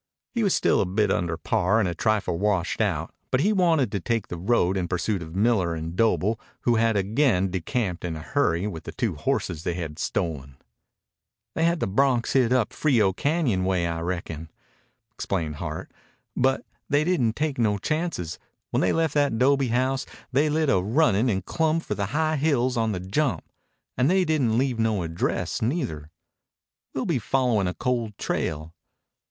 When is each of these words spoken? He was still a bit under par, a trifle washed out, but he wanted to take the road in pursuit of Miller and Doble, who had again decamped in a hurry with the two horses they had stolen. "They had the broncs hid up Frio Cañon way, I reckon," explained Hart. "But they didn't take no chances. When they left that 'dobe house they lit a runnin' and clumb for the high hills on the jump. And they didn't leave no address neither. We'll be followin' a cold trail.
He 0.33 0.41
was 0.41 0.55
still 0.55 0.81
a 0.81 0.87
bit 0.87 1.11
under 1.11 1.37
par, 1.37 1.79
a 1.79 1.93
trifle 1.93 2.39
washed 2.39 2.81
out, 2.81 3.13
but 3.29 3.41
he 3.41 3.53
wanted 3.53 3.91
to 3.91 3.99
take 3.99 4.29
the 4.29 4.35
road 4.39 4.75
in 4.75 4.87
pursuit 4.87 5.21
of 5.21 5.35
Miller 5.35 5.75
and 5.75 5.95
Doble, 5.95 6.39
who 6.61 6.77
had 6.77 6.97
again 6.97 7.51
decamped 7.51 8.03
in 8.03 8.15
a 8.15 8.19
hurry 8.21 8.65
with 8.65 8.85
the 8.85 8.93
two 8.93 9.13
horses 9.13 9.61
they 9.61 9.75
had 9.75 9.99
stolen. 9.99 10.57
"They 11.53 11.65
had 11.65 11.79
the 11.81 11.87
broncs 11.87 12.31
hid 12.33 12.51
up 12.51 12.73
Frio 12.73 13.13
Cañon 13.13 13.63
way, 13.63 13.85
I 13.85 13.99
reckon," 13.99 14.49
explained 15.13 15.57
Hart. 15.57 15.91
"But 16.35 16.65
they 16.89 17.03
didn't 17.03 17.35
take 17.35 17.59
no 17.59 17.77
chances. 17.77 18.39
When 18.71 18.81
they 18.81 18.93
left 18.93 19.13
that 19.13 19.37
'dobe 19.37 19.69
house 19.69 20.07
they 20.31 20.49
lit 20.49 20.67
a 20.71 20.81
runnin' 20.81 21.29
and 21.29 21.45
clumb 21.45 21.79
for 21.79 21.93
the 21.93 22.07
high 22.07 22.37
hills 22.37 22.75
on 22.75 22.91
the 22.91 22.99
jump. 22.99 23.43
And 23.95 24.09
they 24.09 24.25
didn't 24.25 24.57
leave 24.57 24.79
no 24.79 25.03
address 25.03 25.61
neither. 25.61 26.09
We'll 26.95 27.05
be 27.05 27.19
followin' 27.19 27.67
a 27.67 27.75
cold 27.75 28.17
trail. 28.17 28.73